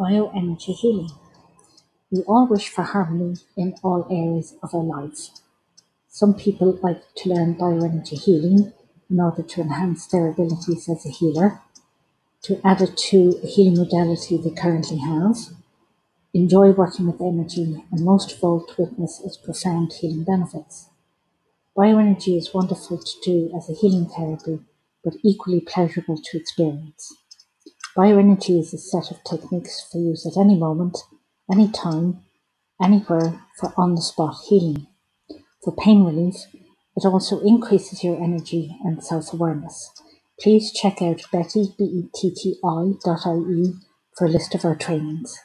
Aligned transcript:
Bioenergy 0.00 0.74
healing. 0.76 1.10
We 2.10 2.22
all 2.22 2.46
wish 2.46 2.70
for 2.70 2.84
harmony 2.84 3.36
in 3.54 3.74
all 3.82 4.06
areas 4.10 4.54
of 4.62 4.74
our 4.74 4.82
lives. 4.82 5.42
Some 6.08 6.32
people 6.32 6.78
like 6.82 7.02
to 7.16 7.28
learn 7.28 7.54
bioenergy 7.54 8.18
healing 8.18 8.72
in 9.10 9.20
order 9.20 9.42
to 9.42 9.60
enhance 9.60 10.06
their 10.06 10.28
abilities 10.28 10.88
as 10.88 11.04
a 11.04 11.10
healer, 11.10 11.60
to 12.44 12.58
add 12.64 12.80
it 12.80 12.96
to 13.10 13.38
a 13.44 13.46
healing 13.46 13.76
modality 13.76 14.38
they 14.38 14.48
currently 14.58 14.96
have, 15.00 15.36
enjoy 16.32 16.70
working 16.70 17.06
with 17.06 17.20
energy, 17.20 17.84
and 17.92 18.02
most 18.02 18.32
of 18.32 18.42
all, 18.42 18.64
to 18.64 18.80
witness 18.80 19.20
its 19.22 19.36
profound 19.36 19.92
healing 19.92 20.24
benefits. 20.24 20.88
Bioenergy 21.76 22.38
is 22.38 22.54
wonderful 22.54 22.96
to 22.96 23.20
do 23.22 23.52
as 23.54 23.68
a 23.68 23.74
healing 23.74 24.06
therapy, 24.06 24.60
but 25.04 25.16
equally 25.22 25.60
pleasurable 25.60 26.16
to 26.16 26.38
experience. 26.38 27.14
Bioenergy 27.96 28.60
is 28.60 28.72
a 28.72 28.78
set 28.78 29.10
of 29.10 29.24
techniques 29.24 29.84
for 29.90 29.98
use 29.98 30.24
at 30.24 30.40
any 30.40 30.56
moment, 30.56 30.96
any 31.50 31.68
time, 31.68 32.20
anywhere 32.80 33.42
for 33.58 33.72
on 33.76 33.96
the 33.96 34.00
spot 34.00 34.36
healing. 34.48 34.86
For 35.64 35.74
pain 35.74 36.04
relief, 36.04 36.36
it 36.96 37.04
also 37.04 37.40
increases 37.40 38.04
your 38.04 38.22
energy 38.22 38.76
and 38.84 39.02
self 39.02 39.32
awareness. 39.32 39.90
Please 40.40 40.72
check 40.72 41.02
out 41.02 41.20
betty, 41.32 41.74
B-E-T-T-I 41.76 42.92
dot 43.04 43.26
I-E 43.26 43.74
for 44.16 44.26
a 44.26 44.30
list 44.30 44.54
of 44.54 44.64
our 44.64 44.76
trainings. 44.76 45.40